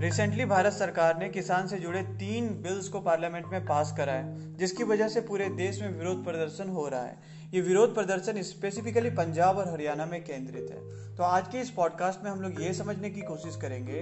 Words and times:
Recently 0.00 0.44
Bharat 0.44 0.72
सरकार 0.72 1.18
ने 1.18 1.28
किसान 1.28 1.66
से 1.66 1.78
जुड़े 1.78 2.02
तीन 2.02 2.48
बिल्स 2.62 2.88
को 2.88 3.00
पार्लियामेंट 3.00 3.46
में 3.46 3.66
पास 3.66 3.92
करा 3.96 4.12
है, 4.12 4.56
जिसकी 4.56 4.84
वजह 4.84 5.08
से 5.08 5.20
पूरे 5.20 5.48
देश 5.48 5.80
में 5.82 5.98
विरोध 5.98 6.24
प्रदर्शन 6.24 6.68
हो 6.68 6.88
रहा 6.88 7.02
है। 7.02 7.16
ये 7.54 7.60
विरोध 7.60 7.94
प्रदर्शन 7.94 8.42
स्पेसिफिकली 8.42 9.10
पंजाब 9.10 9.58
और 9.58 9.68
हरियाणा 9.68 10.06
में 10.06 10.24
केंद्रित 10.24 10.70
है। 10.70 11.16
तो 11.16 11.22
आज 11.22 11.48
के 11.48 11.58
इस 11.58 11.70
पॉडकास्ट 11.70 12.24
में 12.24 12.30
हम 12.30 12.40
लोग 12.40 12.62
ये 12.62 12.72
समझने 12.74 13.10
की 13.10 13.20
कोशिश 13.20 13.56
करेंगे 13.56 14.00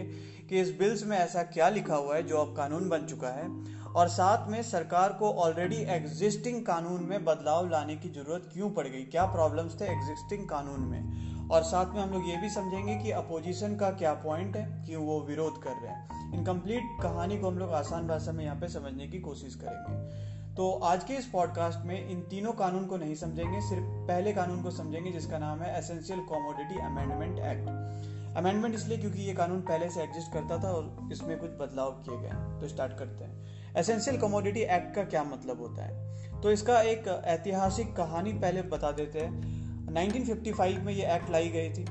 कि 0.48 0.61
इस 0.61 0.70
बिल्स 0.79 1.05
में 1.07 1.16
ऐसा 1.18 1.43
क्या 1.43 1.68
लिखा 1.68 1.96
हुआ 1.96 2.16
है 2.16 2.22
जो 2.22 2.36
अब 2.36 2.56
कानून 2.56 2.88
बन 2.88 3.06
चुका 3.06 3.29
है, 3.29 3.48
और 3.86 4.09
साथ 4.09 4.48
में 4.50 4.62
सरकार 4.62 5.12
को 5.12 5.32
ऑलरेडी 5.32 5.77
एग्जिस्टिंग 5.77 6.64
कानून 6.66 7.04
में 7.04 7.24
बदलाव 7.24 7.68
लाने 7.70 7.96
की 7.96 8.09
ज़रूरत 8.09 8.50
क्यों 8.52 8.70
पड़ 8.70 8.86
गई? 8.88 9.02
क्या 9.02 9.27
प्रॉब्लम्स 9.27 9.80
थे 9.80 9.84
एग्जिस्टिंग 9.84 10.48
कानून 10.48 10.80
में? 10.80 11.41
और 11.53 11.62
साथ 11.62 11.95
में 11.95 12.03
हम 12.03 12.11
लोग 12.11 12.29
ये 12.29 12.37
भी 12.37 12.50
समझेंगे 12.50 12.96
कि 12.96 13.11
अपोजिशन 13.11 13.76
का 13.76 13.90
क्या 13.90 14.13
पॉइंट 14.14 14.57
है 14.57 14.85
कि 14.86 14.96
वो 14.96 15.21
विरोध 15.21 15.63
कर 15.63 15.71
रहे 15.71 15.93
हैं। 15.93 16.35
इनकम्प्लीट 16.35 16.82
कहानी 17.03 17.39
को 17.39 17.49
हम 17.49 17.59
लोग 17.59 17.72
आसान 17.72 18.07
भाषा 18.09 18.32
में 18.32 18.45
यहाँ 18.45 18.57
पे 18.57 18.68
समझने 18.68 19.07
की 19.07 19.21
कोशिश 19.21 19.54
करेंगे। 19.54 20.54
तो 20.54 20.71
आज 20.71 21.04
के 21.04 21.14
इस 21.14 21.26
पॉडकास्ट 21.26 21.86
में 21.86 22.11
इन 22.11 22.21
तीनों 22.21 22.53
कानून 22.53 22.86
को 22.86 22.96
नहीं 22.96 23.14
समझेंगे, 23.14 23.61
सिर्फ़ 23.61 23.85
पहले 23.85 24.32
कानून 24.32 24.62
को 24.62 24.71
समझेंगे, 24.71 25.11
जिसका 25.11 25.39
नाम 25.39 25.61
है 25.61 25.79
essential 25.79 26.21
commodity 26.21 26.79
amendment 26.81 27.39
act 27.39 28.37
amendment 28.37 28.75
इसलिए 28.75 28.98
क्योंकि 28.98 29.23
ये 29.23 29.32
कानून 29.34 29.61
पहले 29.61 29.90
से 29.90 30.03
एग्जिस्ट 30.03 30.32
करता 30.32 30.59
था 30.59 30.68
और 30.68 31.09
इसमें 31.12 31.39
कुछ 31.39 31.50
बदलाव 31.50 31.90
किए 31.90 32.19
गए 32.19 32.61
तो 32.61 32.69
स्टार्ट 32.69 32.98
करते 32.98 33.25
हैं। 33.25 33.47
एसेंशियल 33.77 34.17
कॉमोडिटी 34.17 34.61
एक्ट 34.61 34.95
का 34.95 35.05
क्या 35.05 35.25
मतलब 35.25 35.61
होता 35.61 35.84
है? 35.84 36.41
तो 36.41 36.50
इसका 36.50 36.81
एक 36.81 37.23
ऐतिहासिक 37.25 37.97
कहानी 37.97 38.33
पहले 38.33 38.62
बता 38.62 38.92
देते 38.92 39.20
हैं। 39.20 39.61
1955 39.95 40.78
में 40.84 40.92
ये 40.95 41.14
एक्ट 41.14 41.31
लाई 41.31 41.48
गई 41.48 41.70
थी। 41.70 41.87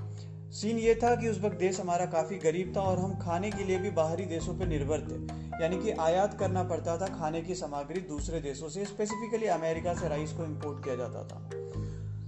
सीन 0.52 0.78
ये 0.78 0.96
था 0.96 1.16
कि 1.16 1.28
उस 1.28 1.40
वक्त 1.42 1.58
देश 1.58 1.80
हमारा 1.80 2.06
काफ़ी 2.06 2.38
गरीब 2.38 2.74
था 2.76 2.82
और 2.82 3.00
हम 3.00 3.14
खाने 3.20 3.52
के 3.52 3.64
लिए 3.64 3.78
भी 3.78 3.90
बाहरी 3.90 4.26
देशों 4.26 4.54
पर 4.54 4.68
निर्भर 4.68 5.02
थे। 5.02 5.20
यानी 5.64 5.78
कि 5.78 5.92
आयात 5.92 6.38
करना 6.40 6.64
पड़ता 6.64 6.98
था 6.98 7.08
खाने 7.10 7.42
की 7.42 7.56
सामग्री 7.56 8.02
दूसरे 8.02 8.40
देशों 8.42 8.70
से 8.70 8.86
स्पेसिफिकली 8.86 9.48
अमेरिका 9.48 9.94
से 9.94 10.10
राइस 10.10 10.34
को 10.34 10.44
इम्पोर्ट 10.44 10.84
किया 10.84 10.96
जाता 10.96 11.24
था। 11.24 11.50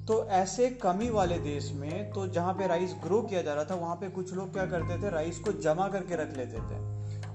तो 0.05 0.23
ऐसे 0.31 0.69
कमी 0.81 1.09
वाले 1.09 1.37
देश 1.39 1.71
में 1.71 2.11
तो 2.11 2.27
जहाँ 2.27 2.53
पे 2.53 2.67
राइस 2.67 2.95
ग्रो 3.03 3.21
किया 3.21 3.41
जा 3.41 3.53
रहा 3.53 3.65
था, 3.65 3.75
वहाँ 3.75 3.95
पे 3.95 4.09
कुछ 4.09 4.33
लोग 4.33 4.53
क्या 4.53 4.65
करते 4.65 5.01
थे 5.03 5.09
राइस 5.09 5.39
को 5.39 5.51
जमा 5.51 5.87
करके 5.87 6.15
रख 6.15 6.37
लेते 6.37 6.57
थे। 6.57 6.81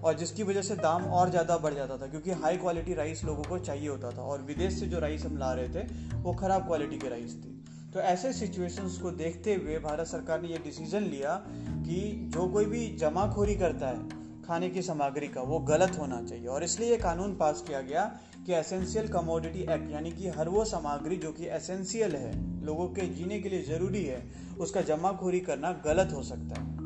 और 0.00 0.14
जिसकी 0.14 0.42
वजह 0.42 0.62
से 0.62 0.74
दाम 0.76 1.04
और 1.04 1.30
ज़्यादा 1.30 1.56
बढ़ 1.58 1.74
जाता 1.74 1.96
था, 1.96 2.06
क्योंकि 2.06 2.30
हाई 2.32 2.56
क्वालिटी 2.56 2.94
राइस 2.94 3.24
लोगों 3.24 3.42
को 3.42 3.58
चाहिए 3.58 3.88
होता 3.88 4.10
था। 4.10 4.22
और 4.22 4.42
विदेश 4.42 4.80
से 4.80 4.86
जो 4.86 4.98
राइस 4.98 5.24
हम 5.24 5.38
ला 5.38 5.52
रहे 5.52 5.68
थे, 5.68 5.86
वो 6.14 6.32
ख़राब 6.32 6.66
क्वालिटी 6.66 6.98
की 6.98 7.08
राइस 7.08 7.34
थी। 7.36 7.57
तो 7.94 8.00
ऐसे 8.00 8.32
सिचुएशंस 8.32 8.98
को 8.98 9.10
देखते 9.10 9.54
हुए 9.54 9.78
भारत 9.78 10.06
सरकार 10.06 10.42
ने 10.42 10.48
ये 10.48 10.58
डिसीज़न 10.58 11.02
लिया 11.02 11.34
कि 11.60 12.30
जो 12.34 12.48
कोई 12.48 12.64
भी 12.64 12.96
जमाखोरी 12.96 13.54
करता 13.54 13.88
है, 13.88 14.08
खाने 14.42 14.70
की 14.70 14.82
सामग्री 14.82 15.28
का, 15.28 15.40
वो 15.40 15.58
गलत 15.58 15.98
होना 15.98 16.22
चाहिए। 16.22 16.46
और 16.46 16.64
इसलिए 16.64 16.90
ये 16.90 16.96
कानून 16.96 17.36
पास 17.36 17.64
किया 17.66 17.80
गया 17.80 18.18
कि 18.46 18.54
एसेंशियल 18.54 19.08
कमोडिटी 19.08 19.60
एक्ट 19.60 19.90
यानी 19.90 20.12
कि 20.12 20.28
हर 20.28 20.48
वो 20.48 20.64
सामग्री 20.64 21.16
जो 21.16 21.32
कि 21.32 21.46
एसेंशियल 21.46 22.16
है, 22.16 22.64
लोगों 22.64 22.88
के 22.88 23.06
जीने 23.06 23.40
के 23.40 23.48
लिए 23.48 23.62
ज़रूरी 23.62 24.04
है, 24.04 24.32
उसका 24.60 24.80
जमाखोरी 24.80 25.40
करना 25.40 25.72
गलत 25.72 26.12
हो 26.12 26.22
सकता 26.22 26.60
है। 26.60 26.78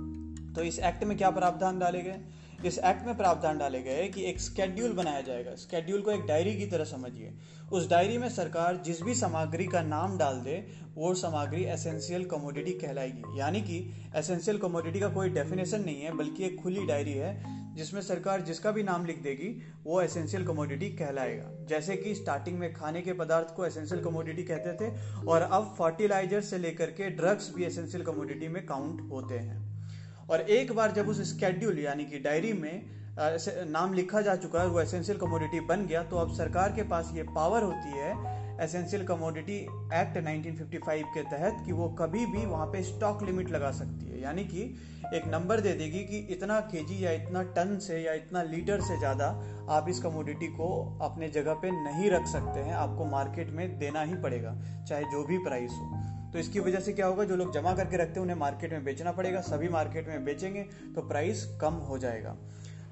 तो 0.52 0.62
इस 0.62 0.78
एक्ट 0.78 1.04
में 1.04 1.18
क्या 1.18 1.30
प्रावधान 1.30 1.78
डाले 1.78 2.02
गए? 2.02 2.20
इस 2.64 2.78
एक्ट 2.78 3.06
में 3.06 3.16
प्रावधान 3.16 3.58
डाले 3.58 3.82
गए 3.82 4.08
कि 4.08 4.24
एक 4.24 4.40
स्केड्यूल 4.40 4.92
बनाया 4.92 5.20
जाएगा। 5.20 5.54
स्केड्यूल 5.54 6.00
को 6.00 6.10
एक 6.10 6.20
डायरी 6.20 6.54
की 6.54 6.66
तरह 6.66 6.84
समझिए। 6.84 7.32
उस 7.72 7.88
डायरी 7.90 8.18
में 8.18 8.28
सरकार 8.28 8.76
जिस 8.76 9.02
भी 9.02 9.14
सामग्री 9.14 9.66
का 9.66 9.82
नाम 9.82 10.18
डाल 10.18 10.40
दे, 10.40 10.66
वो 10.94 11.14
सामग्री 11.14 11.64
एसेंशियल 11.64 12.24
कमोडिटी 12.24 12.70
कहलाएगी। 12.70 13.38
यानी 13.38 13.60
कि 13.60 13.94
एसेंशियल 14.16 14.58
कमोडिटी 14.58 15.00
का 15.00 15.08
कोई 15.08 15.28
डेफिनेशन 15.28 15.84
नहीं 15.84 16.02
है, 16.02 16.12
बल्कि 16.12 16.44
एक 16.44 16.62
खुली 16.62 16.86
डायरी 16.86 17.12
है, 17.12 17.62
जिसमें 17.74 18.00
सरकार 18.00 18.40
जिसका 18.40 18.70
भी 18.70 18.82
नाम 18.82 19.06
लिख 19.06 19.22
देगी, 19.22 19.62
वो 19.84 20.00
एसेंशियल 20.02 20.46
कमोडिटी 20.46 20.88
कहलाएगा। 20.88 21.66
जैसे 21.66 21.96
कि 21.96 22.14
स्टार्टिंग 22.14 22.58
में 22.58 22.72
खाने 22.72 23.02
के 23.02 23.12
पदार्थ 23.12 23.54
को 23.54 23.66
एसेंशियल 23.66 24.04
कमोडिटी 24.04 24.42
कहते 24.42 24.72
थे, 24.72 24.94
और 25.26 25.42
अब 25.42 25.74
फर्टिलाइज़र 25.78 26.40
से 26.40 26.58
लेकर 26.58 26.90
के 26.90 27.10
ड्रग्स 27.10 27.54
भी 27.54 27.64
एसेंशियल 27.64 28.04
कमोडिटी 28.04 28.48
में 28.48 28.66
काउंट 28.66 29.10
होते 29.10 29.34
हैं। 29.34 29.71
और 30.32 30.40
एक 30.40 30.72
बार 30.72 30.92
जब 30.92 31.08
उस 31.08 31.20
स्केड्यूल 31.30 31.78
यानी 31.78 32.04
कि 32.04 32.18
डायरी 32.20 32.52
में 32.54 32.82
नाम 33.68 33.94
लिखा 33.94 34.20
जा 34.20 34.34
चुका 34.36 34.60
है, 34.60 34.68
वो 34.68 34.80
एसेंशियल 34.80 35.18
कमोडिटी 35.18 35.60
बन 35.62 35.86
गया 35.86 36.02
तो 36.04 36.16
अब 36.18 36.32
सरकार 36.34 36.72
के 36.72 36.82
पास 36.90 37.10
ये 37.14 37.22
पावर 37.34 37.62
होती 37.62 37.90
है 37.96 38.40
एसेंशियल 38.64 39.04
कमोडिटी 39.06 39.56
एक्ट 39.94 40.16
1955 40.18 41.02
के 41.14 41.22
तहत 41.24 41.62
कि 41.66 41.72
वो 41.72 41.88
कभी 41.98 42.24
भी 42.26 42.44
वहाँ 42.46 42.66
पे 42.66 42.82
स्टॉक 42.82 43.22
लिमिट 43.22 43.50
लगा 43.50 43.70
सकती 43.72 44.06
है। 44.06 44.20
यानी 44.22 44.44
कि 44.44 44.62
एक 45.14 45.26
नंबर 45.26 45.60
दे 45.60 45.72
देगी 45.74 46.04
कि 46.04 46.18
इतना 46.30 46.58
केजी 46.70 47.04
या 47.04 47.10
इतना 47.12 47.42
टन 47.56 47.76
से 47.78 48.00
या 48.00 48.12
इतना 48.14 48.42
लीटर 48.44 48.80
से 48.80 48.98
ज़्यादा 48.98 49.26
आप 49.70 49.88
इस 49.88 50.00
कमोडिटी 50.02 50.46
को 50.56 50.68
अपने 51.02 51.28
जगह 51.30 51.54
पे 51.54 51.70
नहीं 51.72 52.10
रख 52.10 52.26
सकते 52.28 52.60
हैं, 52.60 52.74
आपको 52.76 53.04
मार्केट 53.06 53.50
में 53.50 53.78
देना 53.78 54.02
ही 54.02 54.14
पड़ेगा, 54.22 54.56
चाहे 54.88 55.04
जो 55.04 55.24
भी 55.24 55.38
प्राइस 55.44 55.70
हो। 55.72 56.01
तो 56.32 56.38
इसकी 56.38 56.60
वजह 56.60 56.80
से 56.80 56.92
क्या 56.92 57.06
होगा? 57.06 57.24
जो 57.24 57.36
लोग 57.36 57.52
जमा 57.52 57.74
करके 57.74 57.96
रखते 57.96 58.12
हैं, 58.12 58.22
उन्हें 58.22 58.36
मार्केट 58.36 58.72
में 58.72 58.84
बेचना 58.84 59.12
पड़ेगा, 59.12 59.40
सभी 59.40 59.68
मार्केट 59.68 60.08
में 60.08 60.24
बेचेंगे 60.24 60.62
तो 60.94 61.02
प्राइस 61.02 61.44
कम 61.60 61.74
हो 61.74 61.98
जाएगा। 61.98 62.36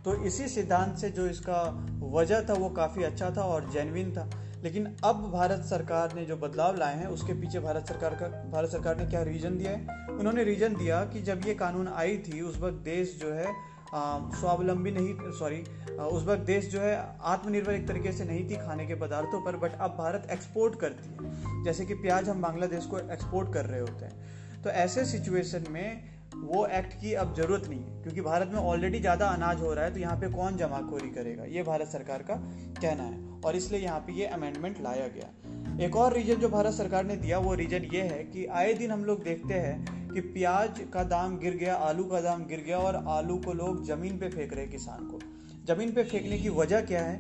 तो 0.05 0.15
इसी 0.25 0.49
सिद्धांत 0.49 0.99
से 0.99 1.11
जो 1.11 1.27
इसका 1.27 1.63
वजह 2.03 2.43
था, 2.49 2.53
वो 2.53 2.71
काफ़ी 2.71 3.03
अच्छा 3.05 3.31
था 3.31 3.43
और 3.43 3.71
जेनविन 3.71 4.13
था। 4.13 4.31
लेकिन 4.63 4.97
अब 5.05 5.31
भारत 5.33 5.65
सरकार 5.65 6.15
ने 6.15 6.25
जो 6.25 6.37
बदलाव 6.37 6.77
लाए 6.77 6.97
हैं, 6.97 7.07
उसके 7.07 7.33
पीछे 7.33 7.61
भारत 7.61 7.87
सरकार 7.87 8.15
का, 8.15 8.29
भारत 8.51 8.71
सरकार 8.71 8.97
ने 8.97 9.07
क्या 9.07 9.23
रीजन 9.23 9.59
दिया 9.59 9.71
है? 9.71 10.07
उन्होंने 10.11 10.45
रीजन 10.45 10.77
दिया 10.77 11.05
कि 11.05 11.23
जब 11.23 11.47
ये 11.47 11.55
कानून 11.55 11.89
आई 11.89 12.19
थी, 12.19 12.41
उस 12.41 12.59
वक्त 12.59 12.77
देश 12.77 13.19
जो 13.23 13.33
है 13.33 13.47
स्वावलंबी 13.93 14.91
नहीं 14.91 15.33
सॉरी 15.39 15.61
उस 16.01 16.25
वक्त 16.25 16.43
देश 16.47 16.69
जो 16.71 16.81
है 16.81 16.95
आत्मनिर्भर 17.27 17.73
एक 17.73 17.87
तरीके 17.89 18.13
से 18.13 18.25
नहीं 18.25 18.49
थी 18.51 18.57
खाने 18.59 18.87
के 18.87 18.95
पदार्थों 18.97 19.41
पर 19.43 19.57
बट 19.59 19.73
अब 19.77 19.97
भारत 19.99 20.29
एक्सपोर्ट 20.33 20.79
करती 20.81 21.09
है। 21.15 21.65
जैसे 21.65 21.85
कि 21.85 21.95
प्याज 21.97 22.29
हम 22.29 22.43
बांग्लादेश 22.43 22.87
को 22.87 22.99
एक्सपोर्ट 22.99 23.53
कर 23.55 23.67
रहे 23.67 23.81
होते 23.81 24.05
हैं। 24.05 24.63
तो 24.63 24.71
ऐसे 24.71 25.05
सिचुएशन 25.07 25.65
में 25.71 26.09
वो 26.37 26.65
एक्ट 26.69 26.93
की 27.01 27.13
अब 27.15 27.35
ज़रूरत 27.37 27.69
नहीं 27.69 27.81
है, 27.81 28.03
क्योंकि 28.03 28.21
भारत 28.23 28.51
में 28.53 28.59
ऑलरेडी 28.61 29.01
ज़्यादा 29.01 29.27
अनाज 29.29 29.61
हो 29.61 29.73
रहा 29.75 29.85
है 29.85 29.93
तो 29.95 30.01
यहाँ 30.01 30.17
पे 30.17 30.29
कौन 30.31 30.57
जमाखोरी 30.57 31.09
करेगा? 31.11 31.45
ये 31.47 31.63
भारत 31.65 31.89
सरकार 31.89 32.23
का 32.23 32.35
कहना 32.81 33.03
है, 33.03 33.19
और 33.41 33.57
इसलिए 33.57 33.81
यहाँ 33.81 34.01
पे 34.01 34.13
ये 34.13 34.27
अमेंडमेंट 34.29 34.81
लाया 34.83 35.09
गया। 35.09 35.85
एक 35.85 35.97
और 35.97 36.13
रीजन 36.15 36.35
जो 36.37 36.49
भारत 36.49 36.73
सरकार 36.75 37.05
ने 37.05 37.17
दिया, 37.19 37.39
वो 37.39 37.55
रीजन 37.57 37.89
ये 37.93 38.03
है 38.03 38.23
कि 38.25 38.47
आए 38.47 38.73
दिन 38.75 38.91
हम 38.91 39.05
लोग 39.05 39.23
देखते 39.25 39.55
हैं 39.57 40.00
कि 40.11 40.21
प्याज 40.21 40.81
का 40.93 41.03
दाम 41.05 41.39
गिर 41.39 41.55
गया, 41.55 41.75
आलू 41.75 42.05
का 42.05 42.21
दाम 42.21 42.45
गिर 42.47 42.61
गया 42.61 42.79
और 42.79 43.05
आलू 43.09 43.37
को 43.37 43.53
लोग 43.53 43.85
ज़मीन 43.87 44.19
पे 44.19 44.29
फेंक 44.29 44.53
रहे 44.53 44.63
हैं 44.63 44.71
किसान 44.73 45.07
को। 45.07 45.19
ज़मीन 45.67 45.93
पे 45.93 46.05
फेंकने 46.05 46.39
की 46.39 46.49
वजह 46.49 46.81
क्या 46.81 47.03
है? 47.03 47.19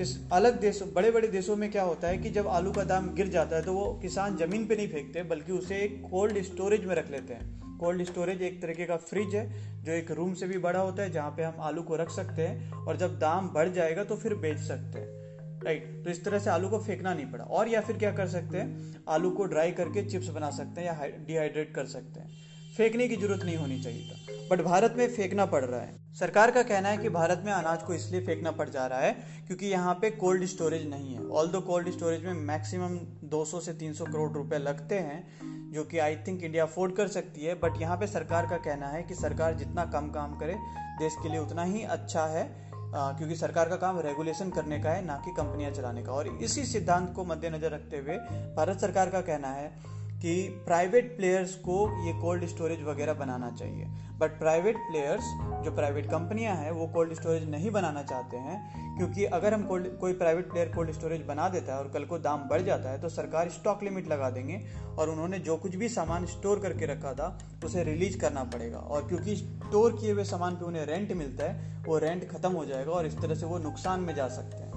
इस 0.00 0.18
अलग 0.32 0.60
देशों 0.60 0.92
बड़े 0.92 1.10
बड़े 1.10 1.28
देशों 1.28 1.56
में 1.56 1.70
क्या 1.70 1.82
होता 1.82 2.08
है 2.08 2.18
कि 2.18 2.30
जब 2.30 2.48
आलू 2.48 2.72
का 2.72 2.84
दाम 2.84 3.14
गिर 3.14 3.28
जाता 3.28 3.56
है 3.56 3.62
तो 3.62 3.72
वो 3.72 3.92
किसान 4.02 4.36
ज़मीन 4.36 4.66
पे 4.66 4.76
नहीं 4.76 4.88
फेंकते, 4.88 5.22
बल्कि 5.22 5.52
उसे 5.52 5.76
एक 5.76 6.00
कोल्ड 6.10 6.42
स्टोरेज 6.42 6.84
में 6.84 6.94
रख 6.94 7.10
लेते 7.10 7.34
हैं। 7.34 7.78
कोल्ड 7.78 8.02
स्टोरेज 8.02 8.42
एक 8.42 8.60
तरीके 8.62 8.84
का 8.84 8.96
फ्रिज 8.96 9.34
है, 9.34 9.82
जो 9.84 9.92
एक 9.92 10.10
रूम 10.10 10.34
से 10.34 10.46
भी 10.46 10.58
बड़ा 10.58 10.80
होता 10.80 11.02
है, 11.02 11.10
जहाँ 11.10 11.30
पे 11.30 11.42
हम 11.42 11.60
आलू 11.60 11.82
को 11.82 11.96
रख 11.96 12.10
सकते 12.10 12.42
हैं 12.42 12.72
और 12.72 12.96
जब 12.96 13.18
दाम 13.18 13.48
बढ़ 13.48 13.68
जाएगा 13.68 14.04
तो 14.04 14.16
फिर 14.16 14.34
बेच 14.34 14.58
सकते 14.58 14.98
हैं। 14.98 15.19
राइट 15.64 16.04
तो 16.04 16.10
इस 16.10 16.24
तरह 16.24 16.38
से 16.38 16.50
आलू 16.50 16.68
को 16.68 16.78
फेंकना 16.78 17.14
नहीं 17.14 17.26
पड़ा। 17.26 17.44
और 17.44 17.68
या 17.68 17.80
फिर 17.80 17.96
क्या 17.96 18.10
कर 18.12 18.28
सकते 18.28 18.58
हैं? 18.58 19.04
आलू 19.08 19.30
को 19.30 19.44
ड्राई 19.44 19.70
करके 19.70 20.04
चिप्स 20.04 20.28
बना 20.28 20.50
सकते 20.50 20.80
हैं 20.80 20.86
या 20.88 21.06
डिहाइड्रेट 21.26 21.74
कर 21.74 21.86
सकते 21.86 22.20
हैं। 22.20 22.28
फेंकने 22.76 23.08
की 23.08 23.16
ज़रूरत 23.16 23.44
नहीं 23.44 23.56
होनी 23.56 23.80
चाहिए 23.82 24.10
था। 24.10 24.46
बट 24.50 24.62
भारत 24.62 24.94
में 24.96 25.06
फेंकना 25.08 25.46
पड़ 25.46 25.64
रहा 25.64 25.80
है। 25.80 25.98
सरकार 26.14 26.50
का 26.50 26.62
कहना 26.62 26.88
है 26.88 26.98
कि 26.98 27.08
भारत 27.08 27.42
में 27.44 27.52
अनाज 27.52 27.82
को 27.82 27.94
इसलिए 27.94 28.20
फेंकना 28.20 28.50
पड़ 28.50 28.68
जा 28.68 28.86
रहा 28.86 29.00
है 29.00 29.12
क्योंकि 29.46 29.66
यहाँ 29.66 29.94
पे 29.94 30.10
कोल्ड 30.10 30.44
स्टोरेज 30.44 30.88
नहीं 30.90 31.14
है। 31.14 31.26
ऑल 31.26 31.48
दो 31.48 31.60
कोल्ड 31.60 31.90
स्टोरेज 31.90 32.24
में 32.24 32.32
मैक्सिमम 32.34 32.98
200 33.28 33.60
से 33.60 33.72
300 33.74 34.04
करोड़ 34.04 34.30
रुपए 34.32 34.58
लगते 34.58 34.94
हैं, 34.94 35.70
जो 35.72 35.84
कि 35.84 35.98
आई 35.98 36.16
थिंक 36.16 36.42
इंडिया 36.42 36.64
अफोर्ड 36.64 36.96
कर 36.96 37.08
सकती 37.08 37.44
है 37.44 37.54
बट 37.54 37.80
यहाँ 37.80 37.96
पे 37.96 38.06
सरकार 38.06 38.46
का 38.46 38.56
कहना 38.56 38.88
है 38.88 39.02
कि 39.02 39.14
सरकार 39.14 39.54
जितना 39.54 39.84
कम 39.84 40.10
काम 40.10 40.38
करे, 40.38 40.54
देश 40.98 41.16
के 41.22 41.28
लिए 41.28 41.38
उतना 41.38 41.64
ही 41.64 41.82
अच्छा 41.82 42.26
है। 42.26 42.69
आ, 42.94 43.12
क्योंकि 43.12 43.36
सरकार 43.36 43.68
का 43.68 43.76
काम 43.76 43.98
रेगुलेशन 44.00 44.50
करने 44.50 44.80
का 44.80 44.90
है 44.90 45.04
ना 45.04 45.16
कि 45.16 45.30
कंपनियाँ 45.30 45.70
चलाने 45.70 46.02
का। 46.02 46.12
और 46.12 46.28
इसी 46.28 46.64
सिद्धांत 46.64 47.12
को 47.16 47.24
मद्देनजर 47.24 47.70
रखते 47.70 47.98
हुए 47.98 48.16
भारत 48.56 48.80
सरकार 48.80 49.10
का 49.10 49.20
कहना 49.20 49.48
है 49.48 49.99
कि 50.22 50.62
प्राइवेट 50.66 51.16
प्लेयर्स 51.16 51.54
को 51.58 51.76
ये 52.06 52.12
कोल्ड 52.20 52.44
स्टोरेज 52.46 52.82
वगैरह 52.82 53.14
बनाना 53.14 53.50
चाहिए। 53.50 53.86
बट 54.18 54.38
प्राइवेट 54.38 54.76
प्लेयर्स 54.78 55.24
जो 55.64 55.74
प्राइवेट 55.74 56.06
कंपनियाँ 56.06 56.54
हैं, 56.56 56.70
वो 56.70 56.86
कोल्ड 56.86 57.14
स्टोरेज 57.14 57.48
नहीं 57.50 57.70
बनाना 57.70 58.02
चाहते 58.02 58.36
हैं, 58.36 58.96
क्योंकि 58.98 59.24
अगर 59.24 59.54
हम 59.54 59.62
कोल्ड 59.62 59.86
कोई 59.98 60.12
प्राइवेट 60.12 60.50
प्लेयर 60.50 60.68
कोल्ड 60.68 60.92
स्टोरेज 60.92 61.22
बना 61.26 61.48
देता 61.48 61.72
है 61.72 61.78
और 61.78 61.88
कल 61.88 62.04
को 62.04 62.18
दाम 62.18 62.48
बढ़ 62.48 62.62
जाता 62.62 62.90
है 62.90 63.00
तो 63.00 63.08
सरकार 63.08 63.48
स्टॉक 63.48 63.82
लिमिट 63.82 64.08
लगा 64.08 64.30
देंगे 64.30 64.60
और 64.98 65.10
उन्होंने 65.10 65.38
जो 65.38 65.56
कुछ 65.56 65.76
भी 65.76 65.88
सामान 65.88 66.26
स्टोर 66.26 66.60
करके 66.60 66.86
रखा 66.86 67.12
था, 67.14 67.38
उसे 67.64 67.84
रिलीज़ 67.84 68.18
करना 68.18 68.44
पड़ेगा। 68.44 68.78
और 68.78 69.08
क्योंकि 69.08 69.36
स्टोर 69.36 69.98
किए 70.00 70.12
हुए 70.12 70.24
सामान 70.24 70.56
पर 70.56 70.66
उन्हें 70.66 70.86
रेंट 70.86 71.12
मिलता 71.12 71.44
है, 71.44 71.84
वो 71.84 71.98
रेंट 71.98 72.28
खत्म 72.30 72.52
हो 72.52 72.64
जाएगा 72.64 72.92
और 72.92 73.06
इस 73.06 73.18
तरह 73.18 73.34
से 73.34 73.46
वो 73.46 73.58
नुकसान 73.58 74.00
में 74.00 74.14
जा 74.14 74.28
सकते 74.28 74.56
हैं। 74.56 74.69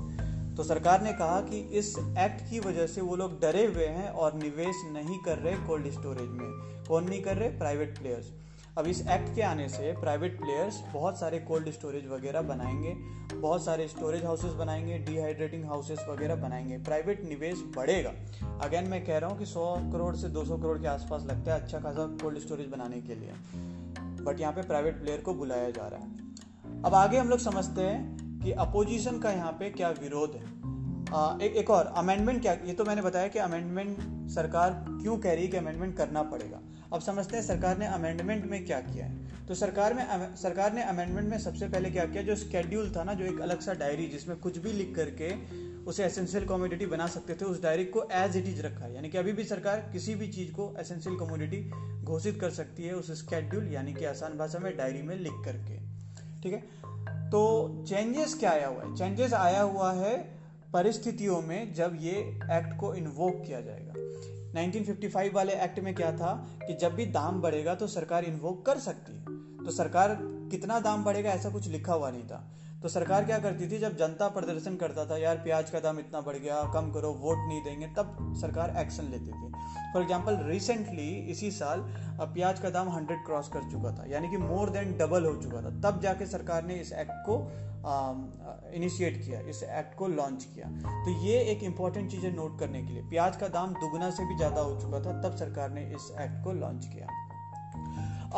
तो 0.58 0.64
सरकार 0.64 1.02
ने 1.02 1.12
कहा 1.14 1.40
कि 1.42 1.60
इस 1.78 1.96
एक्ट 1.98 2.50
की 2.50 2.60
वजह 2.60 2.88
से 2.88 3.02
वो 3.02 3.16
लोग 3.16 3.40
डरे 3.42 3.66
हुए 3.66 3.86
हैं 3.86 4.10
और 4.10 4.34
निवेश 4.34 4.82
नहीं 4.94 5.18
कर 5.20 5.38
रहे 5.38 5.56
कोल्ड 5.68 5.90
स्टोरेज 5.92 6.30
में। 6.30 6.86
कौन 6.88 7.10
नहीं 7.10 7.22
कर 7.22 7.38
रहे? 7.38 7.50
प्राइवेट 7.50 7.98
प्लेयर्स 8.00 8.32
अब 8.78 8.88
इस 8.88 9.02
एक्ट 9.02 9.36
के 9.36 9.42
आने 9.42 9.68
से 9.70 9.92
प्राइवेट 9.94 10.38
प्लेयर्स 10.40 10.80
बहुत 10.94 11.20
सारे 11.20 11.40
कोल्ड 11.40 11.70
स्टोरेज 11.70 12.06
वगैरह 12.08 12.42
बनाएँगे, 12.42 12.94
बहुत 13.36 13.66
सारे 13.66 13.88
स्टोरेज 13.88 14.24
हाउसेस 14.26 14.54
बनाएँगे 14.54 14.98
डिहाइड्रेटिंग 14.98 15.66
हाउसेस 15.66 16.00
वगैरह 16.10 16.36
बनाएँगे। 16.36 16.78
प्राइवेट 16.78 17.24
निवेश 17.24 17.64
बढ़ेगा। 17.76 18.14
अगेन 18.62 18.88
मैं 18.88 19.06
कह 19.06 19.18
रहा 19.18 19.30
हूँ 19.30 19.40
कि 19.40 19.46
100 19.46 19.92
करोड़ 19.92 20.16
से 20.16 20.30
200 20.30 20.58
करोड़ 20.58 20.78
के 20.80 20.88
आसपास 20.88 21.24
लगता 21.24 21.54
है 21.54 21.62
अच्छा 21.62 21.80
खासा 21.80 22.06
कोल्ड 22.22 22.40
स्टोरेज 22.40 22.68
बनाने 22.68 23.02
के 23.02 23.16
लिए। 23.16 23.34
बट 24.24 24.42
यहाँ 24.42 24.54
पे 24.54 24.62
प्राइवेट 24.62 25.02
प्लेयर 25.02 25.22
को 25.22 25.34
बुलाया 25.34 25.70
जा 25.70 25.88
रहा 25.88 26.00
है। 26.00 26.82
अब 26.86 26.96
आगे 26.96 27.18
हम 27.18 27.30
लोग 27.30 27.40
समझते 27.40 27.82
हैं 27.82 28.23
कि 28.44 28.52
अपोजिशन 28.52 29.20
का 29.20 29.32
यहाँ 29.32 29.52
पे 29.52 29.70
क्या 29.70 29.90
विरोध 29.90 30.36
है? 30.36 30.74
आ, 31.14 31.38
एक 31.42 31.56
एक 31.56 31.70
और 31.70 31.86
अमेंडमेंट 31.86 32.42
क्या 32.42 32.54
ये 32.54 32.74
तो 32.74 32.86
मैंने 32.86 33.02
बताया 33.02 33.28
कि 33.28 33.40
अमेंडमेंट 33.40 33.98
सरकार 34.30 34.86
क्यों 34.90 35.18
कह 35.18 35.34
रही 35.34 35.44
है 35.44 35.48
कि 35.48 35.58
अमेंडमेंट 35.58 35.98
करना 35.98 36.24
पड़ेगा। 36.24 36.60
अब 36.94 37.02
समझते 37.02 37.38
हैं 37.38 37.44
सरकार 37.44 37.78
ने 37.78 37.86
अमेंडमेंट 37.86 38.46
में 38.46 38.66
क्या 38.66 38.80
किया 38.82 39.06
है। 39.06 39.46
तो 39.46 39.56
सरकार 39.56 39.94
में 39.94 40.36
सरकार 40.36 40.74
ने 40.74 40.84
अमेंडमेंट 40.84 41.30
में 41.30 41.38
सबसे 41.40 41.68
पहले 41.68 41.92
क्या 41.92 42.06
किया 42.06 42.24
जो 42.24 42.36
स्केड्यूल 42.36 42.92
था 42.96 43.04
ना 43.04 43.14
जो 43.14 43.26
एक 43.26 43.40
अलग 43.42 43.60
सा 43.60 43.74
डायरी 43.74 44.08
जिसमें 44.08 44.38
कुछ 44.38 44.58
भी 44.58 44.72
लिख 44.72 44.96
करके 44.96 45.32
उसे 45.84 46.06
एसेंशियल 46.06 46.46
कमोडिटी 46.46 46.86
बना 46.86 47.08
सकते 47.08 47.34
थे 47.34 47.46
उस 47.46 47.62
डायरी 47.64 47.86
को 47.86 48.08
एज 48.12 48.38
इट 48.38 48.46
इज़ 48.46 48.62
रखा 48.62 48.86
है। 48.86 48.94
यानी 48.96 49.10
कि 49.10 49.18
अभी 49.18 49.32
भी 49.32 49.44
सरकार 49.44 49.90
किसी 49.92 50.16
भी 50.16 50.28
चीज़ 50.28 50.52
को 50.52 50.74
एसेंशियल 50.80 51.16
कमोडिटी 51.16 51.72
घोषित 52.04 52.40
कर 52.42 52.50
सकती 52.50 52.84
है 52.84 52.94
उस 52.94 53.12
स्केड्यूल 53.12 53.68
यानी 53.74 53.94
कि 53.94 54.06
आसान 54.06 54.38
भाषा 54.38 54.60
में 54.60 54.78
डायरी 54.78 55.02
में 55.02 55.16
लिख 55.16 55.42
करके। 55.46 55.78
ठीक 56.42 56.54
है? 56.54 56.83
तो 57.34 57.86
चेंजेस 57.88 58.34
क्या 58.40 58.52
आया 58.52 58.68
हुआ 58.68 58.84
है? 58.84 58.96
चेंजेस 58.96 59.34
आया 59.34 59.62
हुआ 59.62 59.94
है 59.94 60.40
परिस्थितियों 60.74 61.42
में 61.42 61.74
जब 61.74 61.98
ये 62.00 62.12
एक्ट 62.52 62.80
को 62.80 62.96
इन्वोक 62.96 63.44
किया 63.48 63.62
जाएगा। 63.62 63.94
1955 64.62 65.34
वाले 65.34 65.54
एक्ट 65.54 65.80
में 65.80 65.96
क्या 65.96 66.12
था 66.12 66.48
कि 66.68 66.74
जब 66.74 66.94
भी 66.94 67.06
दाम 67.06 67.42
बढ़ेगा 67.42 67.76
तो 67.76 67.88
सरकार 67.88 68.24
इन्वोक 68.24 68.66
कर 68.66 68.78
सकती 68.78 69.14
है। 69.14 69.26
तो 69.66 69.72
सरकार 69.72 70.18
कितना 70.22 70.80
दाम 70.80 71.04
बढ़ेगा 71.04 71.30
ऐसा 71.30 71.50
कुछ 71.50 71.68
लिखा 71.68 71.94
हुआ 71.94 72.12
नहीं 72.12 72.24
था। 72.24 72.52
तो 72.84 72.90
सरकार 72.90 73.26
क्या 73.26 73.38
करती 73.40 73.68
थी, 73.72 73.78
जब 73.80 73.96
जनता 73.98 74.28
प्रदर्शन 74.30 74.76
करता 74.76 75.06
था, 75.06 75.18
यार 75.18 75.38
प्याज 75.38 75.70
का 75.70 75.80
दाम 75.80 76.00
इतना 76.00 76.22
बढ़ 76.22 76.38
गया, 76.38 76.62
कम 76.74 76.90
करो, 76.92 77.12
वोट 77.14 77.38
नहीं 77.48 77.62
देंगे, 77.64 77.88
तब 77.88 78.34
सरकार 78.42 78.76
एक्शन 78.78 79.04
लेती 79.12 79.32
थी। 79.32 79.52
फॉर 79.94 80.02
एग्ज़ाम्पल 80.02 80.38
रिसेंटली 80.44 81.10
इसी 81.32 81.52
साल 81.52 81.82
प्याज 82.24 82.60
का 82.60 82.70
दाम 82.70 82.90
100 82.90 83.24
क्रॉस 83.26 83.48
कर 83.48 83.70
चुका 83.72 83.92
था, 83.92 84.06
यानी 84.08 84.30
कि 84.30 84.38
मोर 84.38 84.70
देन 84.70 84.92
डबल 84.98 85.26
हो 85.26 85.36
चुका 85.36 85.62
था। 85.62 85.70
तब 85.82 86.02
जाके 86.02 86.26
सरकार 86.26 86.64
ने 86.64 86.76
इस 86.76 86.92
एक्ट 86.94 87.24
को 87.26 87.38
इनिशिएट 88.74 89.24
किया, 89.24 89.40
इस 89.40 89.64
एक्ट 89.64 89.96
को 89.98 90.08
लॉन्च 90.08 90.44
किया। 90.46 90.68
तो 91.06 91.12
ये 91.26 91.40
एक 91.52 91.64
इंपॉर्टेंट 91.64 92.12
चीज़ 92.12 92.26
है 92.26 92.36
नोट 92.36 92.60
करने 92.60 92.82
के 92.82 92.94
लिए, 92.94 93.04
प्याज 93.10 93.38
का 93.38 93.48
दाम 93.48 93.74
दुगना 93.76 94.10
से 94.10 94.26
भी 94.26 94.38
ज़्यादा 94.38 94.62
हो 94.62 94.80
चुका 94.82 95.00
था, 95.00 95.22
तब 95.22 95.36
सरकार 95.38 95.72
ने 95.72 95.86
इस 95.86 96.12
एक्ट 96.22 96.44
को 96.44 96.52
लॉन्च 96.52 96.86
किया। 96.86 97.08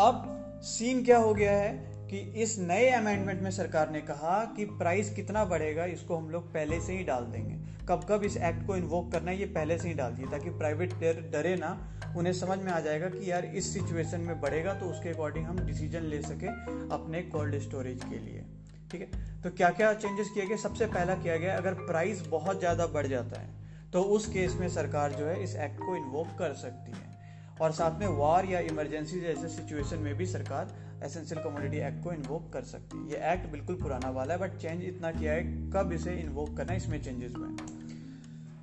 अब 0.07 0.31
सीन 0.65 1.03
क्या 1.03 1.17
हो 1.17 1.33
गया 1.33 1.51
है? 1.51 1.94
कि 2.05 2.17
इस 2.41 2.57
नए 2.59 2.89
अमेंडमेंट 2.91 3.41
में 3.41 3.49
सरकार 3.51 3.89
ने 3.91 4.01
कहा 4.01 4.43
कि 4.55 4.65
प्राइस 4.77 5.09
कितना 5.15 5.43
बढ़ेगा, 5.45 5.85
इसको 5.85 6.17
हम 6.17 6.29
लोग 6.29 6.51
पहले 6.53 6.79
से 6.81 6.97
ही 6.97 7.03
डाल 7.03 7.25
देंगे। 7.25 7.55
कब 7.87 8.05
कब 8.09 8.23
इस 8.23 8.37
एक्ट 8.39 8.65
को 8.67 8.75
इन्वोक 8.75 9.11
करना 9.11 9.31
है, 9.31 9.39
ये 9.39 9.45
पहले 9.47 9.77
से 9.77 9.87
ही 9.87 9.93
डाल 9.93 10.11
दिए, 10.11 10.25
ताकि 10.27 10.49
प्राइवेट 10.57 10.93
प्लेयर 10.93 11.21
डरे 11.33 11.55
ना। 11.55 11.77
उन्हें 12.17 12.33
समझ 12.33 12.57
में 12.59 12.71
आ 12.71 12.79
जाएगा 12.79 13.09
कि 13.09 13.29
यार 13.31 13.45
इस 13.45 13.73
सिचुएशन 13.73 14.21
में 14.21 14.39
बढ़ेगा 14.41 14.73
तो 14.73 14.85
उसके 14.85 15.09
अकॉर्डिंग 15.09 15.45
हम 15.45 15.59
डिसीज़न 15.61 16.03
ले 16.05 16.21
सके 16.23 16.47
अपने 16.93 17.21
कोल्ड 17.31 17.59
स्टोरेज 17.61 18.03
के 18.03 18.19
लिए। 18.19 18.43
ठीक 18.91 19.01
है? 19.01 19.41
तो 19.43 19.49
क्या 19.51 19.69
क्या 19.71 19.93
चेंजेस 19.95 20.29
किए 20.29 20.45
गए? 20.45 20.57
सबसे 20.59 20.85
पहला 20.87 21.15
किया 21.15 21.35
गया, 21.37 21.57
अगर 21.57 21.73
प्राइस 21.83 22.25
बहुत 22.27 22.59
ज़्यादा 22.59 22.87
बढ़ 22.87 23.07
जाता 23.07 23.41
है 23.41 23.53
तो 23.93 24.01
उस 24.03 24.25
केस 24.27 24.55
में 24.55 24.67
सरकार 24.69 25.11
जो 25.11 25.25
है 25.25 25.43
इस 25.43 25.55
एक्ट 25.57 25.79
को 25.79 25.95
इन्वोक 25.95 26.27
कर 26.39 26.53
सकती 26.55 26.91
है। 26.91 27.13
और 27.61 27.71
साथ 27.71 27.99
में 27.99 28.07
वार 28.17 28.45
या 28.45 28.59
इमरजेंसी 28.61 29.19
जैसे 29.21 29.49
सिचुएशन 29.49 29.99
में 29.99 30.13
भी 30.15 30.25
सरकार 30.27 30.73
एसेंशियल 31.05 31.41
कमोडिटी 31.43 31.77
एक्ट 31.79 32.03
को 32.03 32.11
इन्वोक 32.13 32.51
कर 32.53 32.63
सकती 32.65 32.97
है। 32.97 33.11
ये 33.11 33.33
एक्ट 33.33 33.51
बिल्कुल 33.51 33.75
पुराना 33.77 34.09
वाला 34.11 34.33
है 34.33 34.39
बट 34.39 34.57
चेंज 34.57 34.83
इतना 34.85 35.11
किया 35.11 35.33
है, 35.33 35.43
कब 35.71 35.91
इसे 35.93 36.15
इन्वोक 36.17 36.55
करना 36.57 36.71
है, 36.71 36.77
इसमें 36.77 37.01
चेंजेस 37.01 37.33
हुए 37.37 37.83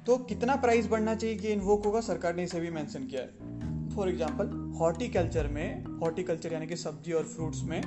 तो 0.06 0.17
कितना 0.25 0.55
प्राइस 0.56 0.87
बढ़ना 0.89 1.15
चाहिए 1.15 1.37
कि 1.37 1.49
इन्वोक 1.50 1.85
होगा, 1.87 2.00
सरकार 2.03 2.35
ने 2.37 2.44
इसे 2.44 2.61
भी 2.61 2.71
मेंशन 2.73 3.05
किया 3.05 3.23
है। 3.23 3.61
फॉर 3.91 4.09
एग्ज़ाम्पल 4.09 4.50
हॉर्टिकल्चर 4.79 5.47
में 5.49 5.85
हॉर्टिकल्चर 6.00 6.53
यानी 6.53 6.67
कि 6.67 6.77
सब्ज़ी 6.77 7.12
और 7.12 7.25
फ्रूट्स 7.27 7.62
में, 7.65 7.81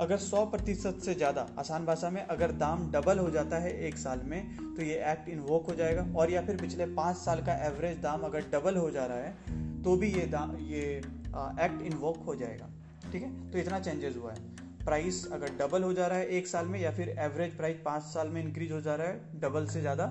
अगर 0.00 0.16
100 0.18 0.44
प्रतिशत 0.46 0.98
से 1.04 1.14
ज़्यादा, 1.14 1.46
आसान 1.58 1.86
भाषा 1.86 2.10
में, 2.10 2.20
अगर 2.24 2.52
दाम 2.54 2.90
डबल 2.92 3.18
हो 3.18 3.30
जाता 3.30 3.58
है 3.58 3.72
एक 3.86 3.98
साल 3.98 4.20
में 4.24 4.74
तो 4.76 4.82
ये 4.82 5.02
एक्ट 5.12 5.28
इन्वोक 5.28 5.70
हो 5.70 5.74
जाएगा। 5.74 6.06
और 6.16 6.30
या 6.30 6.42
फिर 6.42 6.56
पिछले 6.56 6.86
पाँच 6.94 7.16
साल 7.16 7.44
का 7.44 7.54
एवरेज 7.66 8.00
दाम 8.00 8.22
अगर 8.22 8.44
डबल 8.52 8.76
हो 8.76 8.90
जा 8.90 9.06
रहा 9.06 9.18
है 9.18 9.82
तो 9.82 9.96
भी 9.96 10.10
ये 10.10 10.26
दाम 10.28 10.56
ये 10.66 10.82
एक्ट 10.96 11.82
इन्वोक 11.84 12.24
हो 12.26 12.34
जाएगा। 12.34 12.70
ठीक 13.12 13.22
है? 13.22 13.50
तो 13.50 13.58
इतना 13.58 13.78
चेंजेस 13.80 14.16
हुआ 14.16 14.32
है। 14.32 14.54
प्राइस 14.84 15.26
अगर 15.32 15.52
डबल 15.58 15.82
हो 15.82 15.92
जा 15.92 16.06
रहा 16.06 16.18
है 16.18 16.26
एक 16.28 16.46
साल 16.46 16.66
में 16.66 16.80
या 16.80 16.90
फिर 16.90 17.08
एवरेज 17.08 17.56
प्राइस 17.56 17.76
पाँच 17.84 18.02
साल 18.04 18.28
में 18.28 18.42
इंक्रीज 18.42 18.72
हो 18.72 18.80
जा 18.80 18.94
रहा 18.94 19.06
है 19.06 19.40
डबल 19.40 19.66
से 19.66 19.80
ज़्यादा 19.80 20.06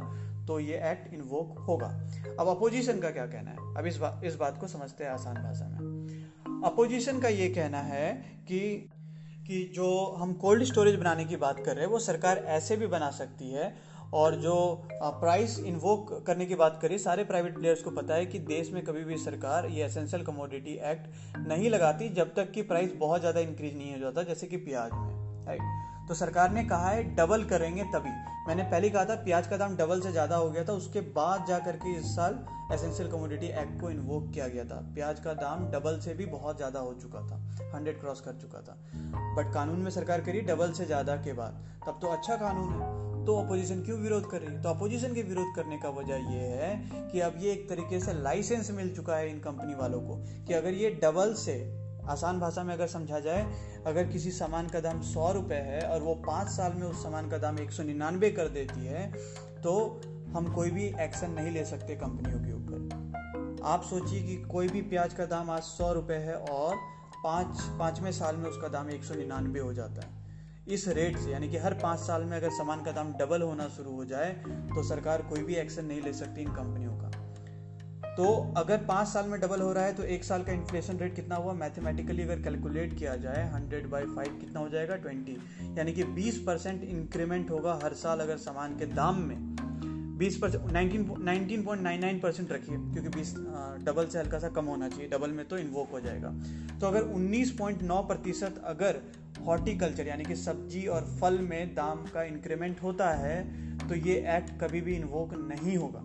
तो 0.48 0.60
ये 0.60 0.80
एक्ट 0.92 1.14
इन्वोक 1.14 1.60
होगा। 1.60 1.88
अब 2.40 2.48
अपोजिशन 2.48 3.00
का 3.00 3.10
क्या 3.12 3.26
कहना 3.26 3.52
है? 3.52 3.74
अब 3.78 3.86
इस 3.88 3.98
बात 3.98 4.22
इस 4.26 4.36
बात 4.36 4.58
को 4.58 4.68
समझते 4.68 5.04
हैं 5.04 5.12
आसान 5.12 5.36
भाषा 5.36 5.68
में। 5.68 6.62
अपोजिशन 6.64 7.20
का 7.20 7.28
ये 7.30 7.48
कहना 7.50 7.82
है 7.84 8.12
कि 8.50 8.90
कि 9.48 9.64
जो 9.76 9.88
हम 10.20 10.34
कोल्ड 10.34 10.64
स्टोरेज 10.64 10.96
बनाने 10.96 11.26
की 11.26 11.36
बात 11.36 11.60
कर 11.66 11.76
रहे 11.76 11.86
हैं, 11.86 11.92
वो 11.92 12.00
सरकार 12.00 12.38
ऐसे 12.38 12.78
भी 12.78 12.88
बना 12.88 13.10
सकती 13.12 13.52
है 13.52 13.74
और 14.13 14.36
जो 14.36 14.56
प्राइस 15.02 15.57
इन्वोक 15.62 16.13
करने 16.28 16.46
की 16.46 16.56
बात 16.56 16.80
करें 16.81 16.98
सारे 16.98 17.24
प्राइवेट 17.24 17.56
प्लेयर्स 17.56 17.81
को 17.84 17.92
पता 17.92 18.16
है 18.16 18.25
कि 18.25 18.40
देश 18.48 18.72
में 18.74 18.84
कभी 18.86 19.04
भी 19.04 19.18
सरकार 19.18 19.66
ये 19.68 19.86
एसेंशियल 19.86 20.24
कमोडिटी 20.24 20.80
एक्ट 20.92 21.38
नहीं 21.48 21.69
लगाती 21.69 22.10
जब 22.12 22.34
तक 22.36 22.52
कि 22.52 22.62
प्राइस 22.63 22.94
बहुत 23.00 23.19
ज़्यादा 23.19 23.40
इंक्रीज 23.40 23.78
नहीं 23.78 23.94
हो 23.94 24.00
जाता, 24.00 24.24
जैसे 24.24 24.48
कि 24.48 24.57
प्याज 24.60 24.92
में 24.94 25.46
राइट 25.48 25.84
तो 26.07 26.13
सरकार 26.13 26.52
ने 26.52 26.63
कहा 26.63 26.90
है 26.90 27.04
डबल 27.16 27.44
करेंगे 27.44 27.84
तभी। 27.94 28.10
मैंने 28.48 28.63
पहले 28.63 28.90
कहा 28.90 29.06
था, 29.06 29.16
प्याज 29.16 29.48
का 29.48 29.57
दाम 29.57 29.75
डबल 29.75 30.02
से 30.02 30.12
ज़्यादा 30.12 30.36
हो 30.36 30.50
गया 30.50 30.63
था, 30.63 30.74
उसके 30.74 31.01
बाद 31.13 31.46
जा 31.48 31.58
करके 31.60 31.96
इस 31.96 32.16
साल 32.16 32.38
एसेंशियल 32.74 33.10
कमोडिटी 33.12 33.48
एक्ट 33.62 33.80
को 33.81 33.90
इन्वोक 33.90 34.30
किया 34.34 34.48
गया 34.48 34.63
था। 34.66 34.75
प्याज 34.96 35.19
का 35.19 35.34
दाम 35.36 35.66
डबल 35.72 36.00
से 36.00 36.13
भी 36.13 36.25
बहुत 36.28 36.58
ज़्यादा 36.58 36.80
हो 36.80 36.94
चुका 36.94 37.22
था 37.22 37.40
हंड्रेड 37.75 38.00
क्रॉस 38.00 38.22
कर 38.22 38.40
चुका 38.42 38.62
था। 38.62 38.78
बट 39.36 39.54
कानून 39.54 39.80
में 39.80 39.92
सरकार 39.92 40.22
करी 40.22 40.42
डबल 40.44 40.72
से 40.72 40.86
ज़्यादा 40.86 41.16
के 41.16 41.34
बाद। 41.34 41.66
तब 41.88 42.00
तो 42.01 42.08
अच्छा 42.08 42.36
कानून 42.36 42.74
है। 42.74 43.15
तो 43.25 43.36
अपोजिशन 43.38 43.81
क्यों 43.81 44.00
विरोध 44.00 44.30
कर 44.31 44.42
रही 44.42 44.54
है? 44.56 44.62
तो 44.62 44.69
अपोजिशन 44.69 45.13
के 45.13 45.22
विरोध 45.24 45.56
करने 45.56 45.77
का 45.77 45.89
वजह 45.92 46.16
यह 46.33 46.56
है 46.56 47.10
कि 47.12 47.19
अब 47.19 47.36
ये 47.39 47.51
एक 47.51 47.68
तरीके 47.69 48.00
से 48.00 48.13
लाइसेंस 48.13 48.72
मिल 48.72 48.94
चुका 48.95 49.16
है 49.16 49.30
इन 49.30 49.39
कंपनी 49.39 49.75
वालों 49.75 50.01
को 50.01 50.16
कि 50.48 50.54
अगर 50.54 50.74
ये 50.74 50.89
डबल 51.04 51.33
से, 51.36 51.56
आसान 52.10 52.39
भाषा 52.39 52.63
में 52.63 52.74
अगर 52.74 52.88
समझा 52.88 53.19
जाए, 53.19 53.46
अगर 53.88 54.08
किसी 54.08 54.32
सामान 54.32 54.67
का 54.67 54.79
दाम 54.79 55.01
सौ 55.03 55.32
रुपये 55.32 55.58
है 55.60 55.82
और 55.82 56.01
वो 56.01 56.13
पाँच 56.27 56.50
साल 56.50 56.74
में 56.74 56.88
उस 56.88 57.03
सामान 57.03 57.29
का 57.29 57.38
दाम 57.38 57.60
एक 57.60 57.72
सौ 57.72 57.84
निन्यानवे 57.84 58.29
कर 58.32 58.48
देती 58.50 58.86
है 58.86 59.08
तो 59.63 60.01
हम 60.36 60.51
कोई 60.55 60.72
भी 60.72 60.86
एक्शन 61.01 61.32
नहीं 61.32 61.51
ले 61.51 61.63
सकते 61.65 61.96
कंपनियों 61.96 62.39
के 62.39 62.53
ऊपर। 62.53 63.62
आप 63.65 63.84
सोचिए 63.84 64.22
कि 64.22 64.36
कोई 64.44 64.67
भी 64.67 64.82
प्याज 64.84 65.13
का 65.13 65.25
दाम 65.25 65.50
आज 65.50 65.63
सौ 65.63 65.91
रुपये 65.94 66.17
है 66.17 66.36
और 66.36 66.75
पाँच, 67.24 67.62
पाँचवें 67.79 68.12
साल 68.12 68.36
में 68.36 68.50
उसका 68.50 68.67
दाम 68.67 68.89
एक 68.89 69.03
सौ 69.03 69.15
निन्यानवे 69.15 69.60
हो 69.60 69.74
जाता 69.74 70.01
है। 70.01 70.25
इस 70.67 70.88
रेट 70.88 71.17
से, 71.17 71.31
यानी 71.31 71.48
कि 71.50 71.57
हर 71.57 71.74
पाँच 71.74 72.00
साल 72.00 72.24
में 72.24 72.36
अगर 72.38 72.50
सामान 72.50 72.81
का 72.84 72.91
दाम 72.91 73.12
डबल 73.13 73.41
होना 73.41 73.67
शुरू 73.67 73.91
हो 73.91 74.05
जाए 74.05 74.31
तो 74.69 74.84
सरकार 74.84 75.22
कोई 75.22 75.43
भी 75.43 75.55
एक्शन 75.55 75.86
नहीं 75.86 76.01
ले 76.01 76.13
सकती 76.13 76.41
इन 76.41 76.48
कंपनियों 76.48 76.98
का। 76.98 77.10
तो 78.15 78.53
अगर 78.57 78.77
पाँच 78.77 79.07
साल 79.07 79.27
में 79.27 79.39
डबल 79.39 79.62
हो 79.62 79.72
रहा 79.74 79.84
है 79.86 79.93
तो 79.93 80.03
एक 80.05 80.24
साल 80.24 80.43
का 80.43 80.51
इन्फ्लेशन 80.51 80.98
रेट 80.98 81.15
कितना 81.15 81.36
हुआ? 81.36 81.53
मैथमेटिकली 81.53 82.24
अगर 82.24 82.41
कैलकुलेट 82.41 82.98
किया 83.00 83.15
जाए 83.15 83.48
हंड्रेड 83.51 83.89
बाई 83.89 84.05
फाइव 84.05 84.38
कितना 84.39 84.60
हो 84.60 84.69
जाएगा? 84.69 84.95
ट्वेंटी 84.95 85.38
यानी 85.77 85.93
कि 85.93 86.03
बीस 86.03 86.43
परसेंट 86.48 86.84
इंक्रीमेंट 86.84 87.51
होगा 87.51 87.79
हर 87.84 87.93
साल 87.95 88.19
अगर 88.19 88.38
सामान 88.39 88.77
के 88.77 88.86
दाम 88.86 89.22
में। 89.22 89.55
बीस 90.17 90.38
percent 90.38 90.72
nineteen 90.72 91.63
point 91.63 91.84
nine 91.84 92.01
nine 92.01 92.19
percent 92.19 92.51
रखिए, 92.51 92.75
क्योंकि 92.75 93.10
बीस 93.10 93.34
डबल 93.86 94.07
से 94.07 94.19
हल्का 94.19 94.39
सा 94.39 94.50
कम 94.50 94.65
होना 94.65 94.89
चाहिए 94.89 95.10
डबल 95.10 95.31
में 95.31 95.48
तो 95.48 95.57
इन्वोक 95.57 95.91
हो 95.91 96.00
जाएगा। 96.00 96.29
तो 96.79 96.88
अगर 96.88 97.13
उन्नीस 97.13 97.51
पॉइंट 97.51 97.81
नौ 97.84 98.01
प्रतिशत 98.03 98.62
अगर 98.65 99.01
हॉर्टिकल्चर 99.45 100.07
यानी 100.07 100.24
कि 100.24 100.36
सब्ज़ी 100.38 100.86
और 100.88 101.15
फल 101.22 101.39
में 101.41 101.74
दाम 101.75 102.05
का 102.13 102.24
इंक्रीमेंट 102.24 102.81
होता 102.84 103.10
है 103.17 103.38
तो 103.88 103.95
ये 103.98 104.15
एक्ट 104.38 104.60
कभी 104.62 104.81
भी 104.81 104.95
इन्वोक 104.95 105.34
नहीं 105.43 105.77
होगा। 105.77 106.03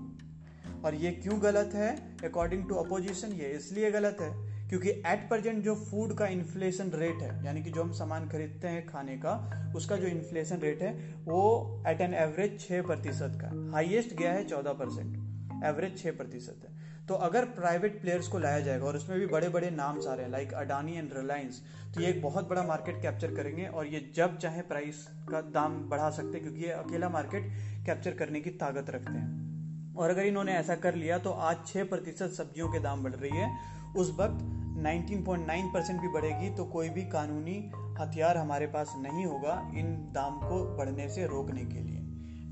और 0.84 0.94
ये 0.94 1.10
क्यों 1.12 1.42
गलत 1.42 1.70
है? 1.74 1.90
अकॉर्डिंग 2.24 2.68
टू 2.68 2.74
अपोजिशन 2.76 3.32
ये 3.34 3.48
इसलिए 3.56 3.90
गलत 3.90 4.16
है 4.20 4.49
क्योंकि 4.70 4.88
एट 4.88 5.28
प्रेजेंट 5.28 5.62
जो 5.64 5.74
फ़ूड 5.76 6.12
का 6.14 6.26
इन्फ्लेशन 6.28 6.90
रेट 6.94 7.22
है, 7.22 7.44
यानी 7.44 7.62
कि 7.62 7.70
जो 7.70 7.82
हम 7.82 7.92
सामान 7.92 8.28
खरीदते 8.28 8.68
हैं 8.68 8.86
खाने 8.86 9.16
का, 9.16 9.32
उसका 9.76 9.96
जो 9.96 10.06
इन्फ्लेशन 10.06 10.56
रेट 10.56 10.82
है, 10.82 10.92
वो 11.24 11.82
एट 11.88 12.00
एन 12.00 12.14
एवरेज 12.16 12.60
छः 12.60 12.82
प्रतिशत 12.82 13.38
का 13.40 13.50
हाईएस्ट 13.72 14.14
गया 14.14 14.32
है 14.32 14.44
चौदह 14.44 14.72
परसेंट। 14.72 15.64
एवरेज 15.64 15.98
छः 15.98 16.16
प्रतिशत 16.16 16.60
है। 16.64 16.78
तो 17.08 17.14
अगर 17.16 17.44
प्राइवेट 17.50 18.00
प्लेयर्स 18.00 18.28
को 18.28 18.38
लाया 18.38 18.60
जाएगा, 18.60 18.84
और 18.86 18.96
उसमें 18.96 19.18
भी 19.18 19.26
बड़े 19.26 19.48
बड़े 19.48 19.70
नाम्स 19.70 20.06
आ 20.06 20.14
रहे 20.14 20.24
हैं 20.24 20.32
लाइक 20.32 20.54
अडानी 20.54 20.96
एंड 20.96 21.10
रिलायंस 21.16 21.60
तो 21.94 22.00
ये 22.00 22.08
एक 22.08 22.22
बहुत 22.22 22.48
बड़ा 22.48 22.62
मार्केट 22.62 23.00
कैप्चर 23.02 23.34
करेंगे, 23.34 23.66
और 23.66 23.86
ये 23.86 24.00
जब 24.16 24.36
चाहे 24.38 24.62
प्राइस 24.62 25.06
का 25.30 25.40
दाम 25.50 25.78
बढ़ा 25.88 26.10
सकते 26.10 26.38
हैं, 26.38 26.42
क्योंकि 26.42 26.64
ये 26.64 26.70
अकेला 26.72 27.08
मार्केट 27.08 27.50
कैप्चर 27.86 28.14
करने 28.14 28.40
की 28.40 28.50
ताकत 28.58 28.90
रखते 28.90 29.12
हैं। 29.12 29.94
और 29.94 30.10
अगर 30.10 30.26
इन्होंने 30.26 30.52
ऐसा 30.52 30.74
कर 30.76 30.94
लिया 30.94 31.18
तो 31.18 31.30
आज 31.30 31.66
छः 31.66 31.84
प्रतिशत 31.84 32.30
सब्जियों 32.30 32.68
के 32.68 32.78
दाम 32.80 33.02
बढ़ 33.04 33.14
रही 33.14 33.36
है 33.36 33.78
उस 33.96 34.10
वक्त 34.10 34.42
19.9 34.76 35.72
परसेंट 35.74 36.00
भी 36.00 36.08
बढ़ेगी 36.08 36.50
तो 36.50 36.64
कोई 36.64 36.88
भी 36.88 37.02
कानूनी 37.02 37.70
हथियार 38.00 38.36
हमारे 38.36 38.66
पास 38.66 38.94
नहीं 38.98 39.24
होगा 39.26 39.70
इन 39.74 39.94
दाम 40.12 40.38
को 40.40 40.64
बढ़ने 40.76 41.08
से 41.08 41.26
रोकने 41.26 41.64
के 41.64 41.80
लिए। 41.80 41.98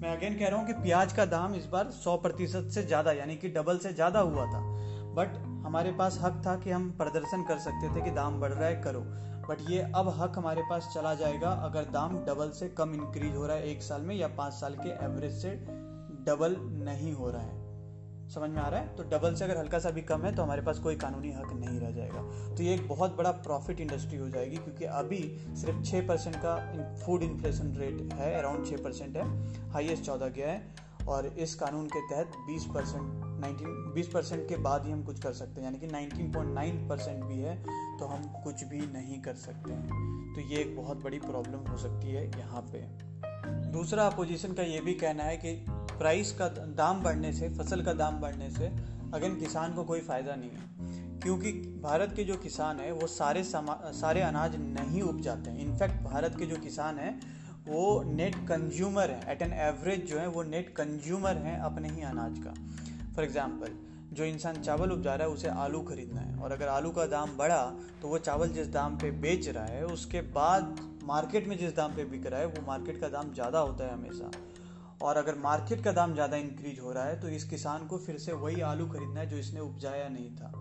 मैं 0.02 0.16
अगेन 0.16 0.38
कह 0.38 0.48
रहा 0.48 0.58
हूँ 0.58 0.66
कि 0.66 0.72
प्याज 0.72 1.12
का 1.12 1.24
दाम 1.26 1.54
इस 1.54 1.66
बार 1.66 1.90
100 1.90 2.16
प्रतिशत 2.16 2.68
से 2.70 2.82
ज़्यादा, 2.82 3.12
यानी 3.12 3.36
कि 3.36 3.48
डबल 3.48 3.78
से 3.78 3.92
ज़्यादा 3.92 4.20
हुआ 4.20 4.44
था। 4.46 4.60
बट 5.14 5.36
हमारे 5.66 5.92
पास 5.92 6.18
हक 6.22 6.42
था 6.46 6.56
कि 6.56 6.70
हम 6.70 6.90
प्रदर्शन 6.90 7.42
कर 7.42 7.58
सकते 7.58 7.94
थे 7.96 8.04
कि 8.04 8.10
दाम 8.10 8.40
बढ़ 8.40 8.52
रहा 8.52 8.68
है, 8.68 8.82
करो। 8.82 9.00
बट 9.48 9.70
ये 9.70 9.80
अब 9.96 10.08
हक 10.18 10.38
हमारे 10.38 10.62
पास 10.70 10.90
चला 10.94 11.14
जाएगा 11.14 11.50
अगर 11.50 11.84
दाम 11.84 12.18
डबल 12.24 12.50
से 12.50 12.68
कम 12.68 12.94
इंक्रीज 12.94 13.36
हो 13.36 13.46
रहा 13.46 13.56
है 13.56 13.70
एक 13.70 13.82
साल 13.82 14.02
में 14.02 14.14
या 14.16 14.28
पाँच 14.28 14.52
साल 14.52 14.74
के 14.74 14.88
एवरेज 15.04 15.32
से 15.32 15.50
डबल 16.26 16.56
नहीं 16.84 17.12
हो 17.12 17.30
रहा 17.30 17.42
है। 17.42 17.67
समझ 18.28 18.48
में 18.50 18.60
आ 18.62 18.68
रहा 18.68 18.80
है? 18.80 18.94
तो 18.96 19.02
डबल 19.02 19.34
से 19.34 19.44
अगर 19.44 19.56
हल्का 19.56 19.78
सा 19.78 19.90
भी 19.90 20.02
कम 20.02 20.22
है 20.22 20.34
तो 20.34 20.42
हमारे 20.42 20.62
पास 20.62 20.78
कोई 20.78 20.96
कानूनी 20.96 21.30
हक 21.32 21.52
नहीं 21.54 21.78
रह 21.80 21.90
जाएगा। 21.90 22.22
तो 22.56 22.62
ये 22.62 22.74
एक 22.74 22.88
बहुत 22.88 23.16
बड़ा 23.16 23.30
प्रॉफिट 23.30 23.80
इंडस्ट्री 23.80 24.18
हो 24.18 24.28
जाएगी, 24.28 24.56
क्योंकि 24.56 24.84
अभी 24.84 25.20
सिर्फ़ 25.56 25.82
छः 25.82 26.06
परसेंट 26.08 26.36
का 26.36 26.56
फ़ूड 26.96 27.22
इन्फ्लेशन 27.22 27.74
रेट 27.76 28.12
है 28.14 28.34
अराउंड 28.34 28.66
छः 28.66 28.82
परसेंट 28.84 29.16
है 29.16 29.70
हाईएस्ट 29.70 30.04
चौदह 30.04 30.28
गया 30.28 30.50
है, 30.50 30.62
और 31.08 31.26
इस 31.26 31.54
कानून 31.54 31.86
के 31.86 32.00
तहत 32.08 32.32
20 32.48 32.64
परसेंट 32.64 33.02
नाइनटीन 33.40 33.92
बीस 33.94 34.08
परसेंट 34.08 34.48
के 34.48 34.56
बाद 34.58 34.86
ही 34.86 34.92
हम 34.92 35.02
कुछ 35.04 35.20
कर 35.20 35.32
सकते 35.32 35.60
हैं। 35.60 35.64
यानी 35.64 35.78
कि 35.78 35.86
19.9 35.86 36.88
परसेंट 36.88 37.24
भी 37.24 37.38
है 37.38 37.56
तो 37.98 38.06
हम 38.06 38.22
कुछ 38.44 38.64
भी 38.64 38.80
नहीं 38.92 39.20
कर 39.22 39.34
सकते 39.36 39.72
हैं। 39.72 40.34
तो 40.34 40.40
ये 40.40 40.60
एक 40.60 40.76
बहुत 40.76 41.02
बड़ी 41.04 41.18
प्रॉब्लम 41.18 41.70
हो 41.70 41.78
सकती 41.78 42.12
है 42.12 42.26
यहाँ 42.30 42.62
पे। 42.72 42.86
दूसरा 43.72 44.06
अपोजिशन 44.06 44.52
का 44.52 44.62
ये 44.62 44.80
भी 44.80 44.94
कहना 44.94 45.22
है 45.22 45.36
कि 45.36 45.54
प्राइस 45.98 46.32
का 46.32 46.48
दाम 46.48 47.02
बढ़ने 47.02 47.32
से, 47.32 47.48
फ़सल 47.50 47.82
का 47.82 47.92
दाम 47.94 48.20
बढ़ने 48.20 48.50
से 48.50 48.66
अगेन 49.14 49.34
किसान 49.36 49.74
को 49.74 49.84
कोई 49.84 50.00
फ़ायदा 50.02 50.34
नहीं 50.34 50.50
है। 50.50 51.20
क्योंकि 51.20 51.52
भारत 51.82 52.12
के 52.16 52.24
जो 52.24 52.34
किसान 52.36 52.80
हैं, 52.80 52.90
वो 52.92 53.06
सारे 53.08 53.42
सारे 53.44 54.20
अनाज 54.22 54.56
नहीं 54.56 55.02
उपजाते 55.02 55.50
हैं। 55.50 55.58
इनफैक्ट 55.60 56.02
भारत 56.02 56.36
के 56.38 56.46
जो 56.46 56.56
किसान 56.58 56.98
हैं, 56.98 57.20
वो 57.66 58.02
नेट 58.06 58.36
कंज्यूमर 58.48 59.10
हैं। 59.10 59.26
एट 59.28 59.42
एन 59.42 59.52
एवरेज 59.52 60.06
जो 60.10 60.18
है, 60.18 60.26
वो 60.28 60.42
नेट 60.44 60.68
कंज्यूमर 60.76 61.36
हैं 61.38 61.58
अपने 61.60 61.88
ही 61.88 62.02
अनाज 62.04 62.38
का। 62.38 62.52
फॉर 63.14 63.24
एग्ज़ाम्पल 63.24 63.76
जो 64.12 64.24
इंसान 64.24 64.60
चावल 64.62 64.90
उपजा 64.92 65.14
रहा 65.14 65.26
है, 65.26 65.32
उसे 65.32 65.48
आलू 65.48 65.80
खरीदना 65.82 66.20
है। 66.20 66.38
और 66.38 66.52
अगर 66.52 66.68
आलू 66.68 66.90
का 66.90 67.06
दाम 67.06 67.36
बढ़ा 67.38 67.64
तो 68.02 68.08
वो 68.08 68.18
चावल 68.20 68.48
जिस 68.50 68.68
दाम 68.72 68.96
पे 68.98 69.10
बेच 69.20 69.48
रहा 69.48 69.64
है, 69.64 69.84
उसके 69.86 70.20
बाद 70.32 70.76
मार्केट 71.04 71.48
में 71.48 71.56
जिस 71.58 71.74
दाम 71.76 71.94
पे 71.94 72.04
बिक 72.06 72.26
रहा 72.26 72.40
है, 72.40 72.46
वो 72.46 72.66
मार्केट 72.66 73.00
का 73.00 73.08
दाम 73.08 73.32
ज़्यादा 73.34 73.58
होता 73.60 73.84
है 73.84 73.92
हमेशा। 73.92 74.30
और 75.02 75.16
अगर 75.16 75.34
मार्केट 75.38 75.82
का 75.84 75.92
दाम 75.92 76.14
ज़्यादा 76.14 76.36
इंक्रीज 76.36 76.78
हो 76.80 76.92
रहा 76.92 77.04
है 77.04 77.20
तो 77.20 77.28
इस 77.28 77.44
किसान 77.44 77.86
को 77.86 77.98
फिर 77.98 78.18
से 78.18 78.32
वही 78.34 78.60
आलू 78.62 78.86
खरीदना 78.86 79.20
है 79.20 79.26
जो 79.26 79.36
इसने 79.36 79.60
उपजाया 79.60 80.08
नहीं 80.08 80.30
था। 80.36 80.52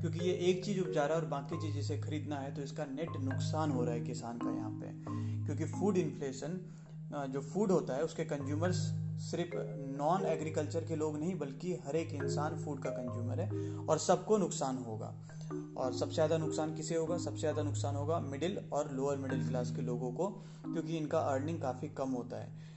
क्योंकि 0.00 0.18
ये 0.20 0.32
एक 0.50 0.64
चीज़ 0.64 0.80
उपजा 0.80 1.04
रहा 1.04 1.16
है 1.16 1.22
और 1.22 1.28
बाकी 1.28 1.60
चीज़ 1.60 1.78
इसे 1.78 1.98
खरीदना 1.98 2.36
है 2.36 2.54
तो 2.54 2.62
इसका 2.62 2.84
नेट 2.86 3.16
नुकसान 3.22 3.70
हो 3.70 3.84
रहा 3.84 3.94
है 3.94 4.00
किसान 4.00 4.38
का 4.38 4.50
यहाँ 4.50 4.70
पे। 4.72 4.92
क्योंकि 5.46 5.64
फ़ूड 5.66 5.96
इन्फ्लेशन 5.96 6.60
जो 7.30 7.40
फ़ूड 7.42 7.70
होता 7.70 7.94
है, 7.94 8.04
उसके 8.04 8.24
कंज्यूमर्स 8.24 8.76
सिर्फ़ 9.22 9.54
नॉन 9.98 10.24
एग्रीकल्चर 10.26 10.84
के 10.84 10.96
लोग 10.96 11.18
नहीं, 11.18 11.34
बल्कि 11.38 11.74
हर 11.86 11.96
एक 11.96 12.12
इंसान 12.14 12.56
फ़ूड 12.64 12.82
का 12.82 12.90
कंज्यूमर 12.90 13.40
है, 13.40 13.48
और 13.78 13.98
सबको 13.98 14.38
नुकसान 14.38 14.78
होगा। 14.78 15.12
और 15.76 15.92
सबसे 15.92 16.14
ज़्यादा 16.14 16.38
नुकसान 16.38 16.74
किसे 16.74 16.94
होगा? 16.94 17.18
सबसे 17.18 17.40
ज़्यादा 17.40 17.62
नुकसान 17.62 17.96
होगा 17.96 18.18
मिडिल 18.20 18.58
और 18.72 18.90
लोअर 18.92 19.16
मिडिल 19.16 19.46
क्लास 19.48 19.70
के 19.76 19.82
लोगों 19.82 20.12
को, 20.12 20.28
क्योंकि 20.64 20.96
इनका 20.96 21.18
अर्निंग 21.18 21.60
काफ़ी 21.60 21.88
कम 21.88 22.10
होता 22.10 22.36
है। 22.36 22.74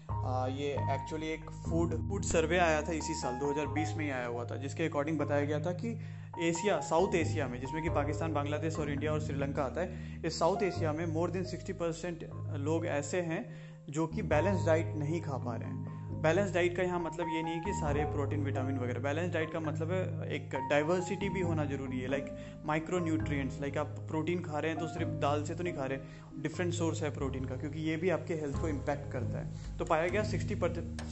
ये 0.51 0.71
एक्चुअली 0.93 1.27
एक 1.27 1.49
फ़ूड 1.65 1.93
फ़ूड 2.09 2.23
सर्वे 2.23 2.57
आया 2.57 2.81
था 2.81 2.91
इसी 2.93 3.13
साल 3.13 3.39
2020 3.39 3.95
में 3.97 4.03
ही 4.05 4.09
आया 4.11 4.27
हुआ 4.27 4.45
था, 4.45 4.55
जिसके 4.55 4.85
अकॉर्डिंग 4.85 5.19
बताया 5.19 5.45
गया 5.45 5.59
था 5.59 5.71
कि 5.73 5.97
एशिया 6.41 6.79
साउथ 6.79 7.15
एशिया 7.15 7.47
में, 7.47 7.59
जिसमें 7.59 7.81
कि 7.83 7.89
पाकिस्तान, 7.89 8.33
बांग्लादेश 8.33 8.79
और 8.79 8.91
इंडिया 8.91 9.13
और 9.13 9.21
श्रीलंका 9.21 9.63
आता 9.63 9.81
है, 9.81 10.21
इस 10.25 10.39
साउथ 10.39 10.63
एशिया 10.63 10.93
में 10.93 11.05
मोर 11.05 11.31
देन 11.31 11.45
60 11.45 11.73
परसेंट 11.73 12.29
लोग 12.59 12.85
ऐसे 12.85 13.21
हैं 13.21 13.43
जो 13.89 14.07
कि 14.07 14.21
बैलेंस 14.23 14.65
डाइट 14.65 14.95
नहीं 14.95 15.21
खा 15.21 15.37
पा 15.37 15.55
रहे 15.55 15.69
हैं। 15.69 15.78
बैलेंस 16.21 16.53
डाइट 16.53 16.75
का 16.77 16.83
यहाँ 16.83 16.99
मतलब 16.99 17.27
ये 17.33 17.41
नहीं 17.43 17.53
है 17.53 17.59
कि 17.65 17.73
सारे 17.73 18.03
प्रोटीन, 18.05 18.43
विटामिन 18.43 18.77
वगैरह। 18.79 18.99
बैलेंस 18.99 19.33
डाइट 19.33 19.51
का 19.53 19.59
मतलब 19.59 19.91
है 19.91 20.31
एक 20.35 20.55
डाइवर्सिटी 20.69 21.29
भी 21.29 21.41
होना 21.41 21.65
ज़रूरी 21.65 21.99
है 21.99 22.07
लाइक 22.07 22.25
माइक्रो 22.65 22.99
न्यूट्रिएंट्स 22.99 23.59
लाइक 23.61 23.77
आप 23.77 23.95
प्रोटीन 24.09 24.41
खा 24.43 24.59
रहे 24.59 24.71
हैं 24.71 24.79
तो 24.79 24.87
सिर्फ़ 24.87 25.11
दाल 25.21 25.43
से 25.43 25.55
तो 25.55 25.63
नहीं 25.63 25.73
खा 25.73 25.85
रहे 25.85 26.41
डिफरेंट 26.41 26.73
सोर्स 26.73 27.01
है 27.03 27.09
प्रोटीन 27.11 27.45
का, 27.45 27.55
क्योंकि 27.55 27.79
ये 27.81 27.95
भी 27.97 28.09
आपके 28.09 28.33
हेल्थ 28.33 28.59
को 28.61 28.67
इम्पैक्ट 28.67 29.11
करता 29.11 29.39
है। 29.39 29.77
तो 29.77 29.85
पाया 29.85 30.07
गया 30.07 30.23
सिक्सटी 30.23 30.55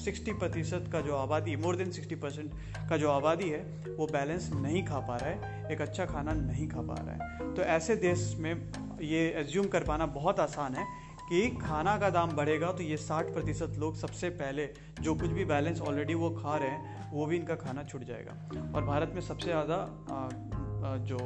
सिक्सटी 0.04 0.34
प्रतिशत 0.34 0.90
का 0.92 1.02
जो 1.02 1.16
आबादी 1.16 1.56
मोर 1.56 1.76
देन 1.76 1.92
सिक्सटी 1.92 2.16
परसेंट 2.16 2.52
का 2.90 2.98
जो 2.98 3.10
आबादी 3.12 3.50
है, 3.50 3.62
वो 3.98 4.08
बैलेंस 4.08 4.50
नहीं 4.56 4.86
खा 4.86 5.00
पा 5.00 5.18
रहा 5.18 5.30
है, 5.30 5.72
एक 5.72 5.82
अच्छा 5.82 6.06
खाना 6.06 6.34
नहीं 6.34 6.68
खा 6.68 6.82
पा 6.82 6.96
रहा 7.00 7.16
है। 7.16 7.54
तो 7.56 7.62
ऐसे 7.64 7.96
देश 7.98 8.34
में 8.40 8.54
ये 9.02 9.28
एज्यूम 9.40 9.68
कर 9.68 9.84
पाना 9.84 10.06
बहुत 10.14 10.40
आसान 10.40 10.76
है 10.76 10.86
कि 11.29 11.48
खाना 11.57 11.98
का 11.98 12.10
दाम 12.10 12.36
बढ़ेगा 12.36 12.72
तो 12.72 12.84
ये 12.84 12.98
साठ 12.98 13.34
प्रतिशत 13.34 13.75
लोग 13.79 13.96
सबसे 13.96 14.29
पहले 14.38 14.69
जो 15.01 15.15
कुछ 15.15 15.29
भी 15.31 15.46
बैलेंस 15.46 15.81
ऑलरेडी 15.81 16.13
वो 16.13 16.29
खा 16.31 16.55
रहे 16.57 16.69
हैं, 16.69 17.12
वो 17.12 17.25
भी 17.25 17.36
इनका 17.36 17.55
खाना 17.57 17.84
छूट 17.84 18.03
जाएगा। 18.03 18.31
और 18.75 18.86
भारत 18.86 19.12
में 19.15 19.22
सबसे 19.22 19.46
ज़्यादा 19.46 19.77
जो 21.07 21.17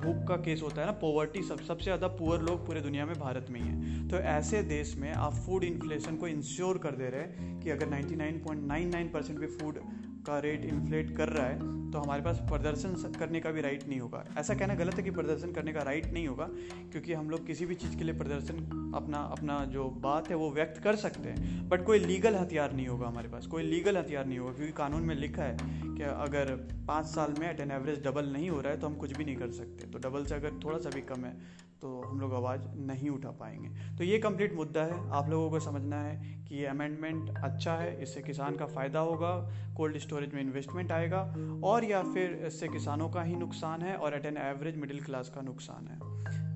भूख 0.00 0.26
का 0.28 0.36
केस 0.36 0.62
होता 0.62 0.80
है 0.80 0.86
ना 0.86 0.92
पोवर्टी 1.00 1.42
सब, 1.42 1.60
सबसे 1.60 1.84
ज़्यादा 1.84 2.08
पुअर 2.08 2.42
लोग 2.42 2.66
पूरे 2.66 2.80
दुनिया 2.80 3.06
में 3.06 3.18
भारत 3.18 3.46
में 3.50 3.60
ही 3.60 3.66
हैं। 3.66 4.08
तो 4.08 4.16
ऐसे 4.16 4.62
देश 4.64 4.94
में 4.98 5.12
आप 5.12 5.34
फ़ूड 5.36 5.64
इन्फ्लेशन 5.64 6.16
को 6.16 6.28
इंश्योर 6.28 6.78
कर 6.78 6.96
दे 6.96 7.08
रहे 7.10 7.20
हैं 7.20 7.60
कि 7.60 7.70
अगर 7.70 7.86
99.99 7.88 9.12
परसेंट 9.12 9.38
भी 9.38 9.46
फ़ूड 9.48 9.78
का 10.26 10.38
रेट 10.40 10.64
इन्फ्लेट 10.64 11.16
कर 11.16 11.28
रहा 11.28 11.46
है 11.46 11.68
तो 11.90 11.98
हमारे 11.98 12.22
पास 12.22 12.38
प्रदर्शन 12.48 13.12
करने 13.18 13.40
का 13.40 13.50
भी 13.50 13.60
राइट 13.60 13.88
नहीं 13.88 13.98
होगा। 14.00 14.24
ऐसा 14.38 14.54
कहना 14.54 14.74
गलत 14.74 14.94
है 14.94 15.02
कि 15.02 15.10
प्रदर्शन 15.10 15.52
करने 15.52 15.72
का 15.72 15.82
राइट 15.82 16.06
नहीं 16.06 16.26
होगा, 16.28 16.44
क्योंकि 16.92 17.12
हम 17.12 17.30
लोग 17.30 17.46
किसी 17.46 17.66
भी 17.66 17.74
चीज़ 17.74 17.96
के 17.98 18.04
लिए 18.04 18.14
प्रदर्शन 18.14 18.92
अपना 18.96 19.18
अपना 19.30 19.64
जो 19.66 19.88
बात 20.02 20.28
है 20.30 20.36
वो 20.36 20.50
व्यक्त 20.50 20.80
कर 20.82 20.96
सकते 20.96 21.28
हैं 21.28 21.68
बट 21.68 21.84
कोई 21.86 21.98
लीगल 22.00 22.34
हथियार 22.34 22.72
नहीं 22.72 22.86
होगा 22.86 23.06
हमारे 23.06 23.28
पास, 23.28 23.46
कोई 23.46 23.62
लीगल 23.62 23.96
हथियार 23.96 24.26
नहीं 24.26 24.38
होगा, 24.38 24.52
क्योंकि 24.52 24.72
कानून 24.74 25.02
में 25.02 25.14
लिखा 25.16 25.42
है 25.42 25.56
कि 25.86 26.02
अगर 26.02 26.54
पाँच 26.88 27.06
साल 27.06 27.34
में 27.38 27.48
एट 27.50 27.60
एन 27.60 27.70
एवरेज 27.70 28.04
डबल 28.04 28.32
नहीं 28.32 28.50
हो 28.50 28.60
रहा 28.60 28.72
है 28.72 28.80
तो 28.80 28.86
हम 28.86 28.94
कुछ 28.96 29.16
भी 29.16 29.24
नहीं 29.24 29.36
कर 29.36 29.50
सकते। 29.52 29.86
तो 29.86 29.98
डबल 30.00 30.24
से 30.24 30.34
अगर 30.34 30.60
थोड़ा 30.64 30.78
सा 30.78 30.90
भी 30.90 31.00
कम 31.02 31.24
है 31.24 31.34
तो 31.82 32.00
हम 32.00 32.20
लोग 32.20 32.34
आवाज़ 32.34 32.60
नहीं 32.76 33.10
उठा 33.10 33.30
पाएँगे। 33.30 33.96
तो 33.98 34.04
ये 34.04 34.18
कंप्लीट 34.18 34.54
मुद्दा 34.54 34.82
है। 34.82 35.10
आप 35.10 35.28
लोगों 35.30 35.50
को 35.50 35.60
समझना 35.60 36.00
है 36.00 36.16
कि 36.48 36.56
ये 36.56 36.66
अमेंडमेंट 36.66 37.38
अच्छा 37.44 37.74
है, 37.74 38.02
इससे 38.02 38.22
किसान 38.22 38.56
का 38.56 38.66
फ़ायदा 38.66 39.00
होगा 39.00 39.50
कोल्ड 39.76 39.98
स्टोरेज 39.98 40.34
में 40.34 40.40
इन्वेस्टमेंट 40.42 40.92
आएगा, 40.92 41.22
और 41.64 41.84
या 41.84 42.02
फिर 42.02 42.42
इससे 42.46 42.68
किसानों 42.68 43.08
का 43.08 43.22
ही 43.22 43.36
नुकसान 43.36 43.82
है, 43.82 43.96
और 43.96 44.14
at 44.14 44.26
an 44.26 44.36
average 44.36 44.76
middle 44.76 45.00
class 45.00 45.28
का 45.28 45.40
नुकसान 45.40 45.86
है। 45.86 45.98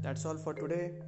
दैट्स 0.03 0.27
ऑल 0.27 0.37
फॉर 0.37 0.55
टुडे 0.55 1.01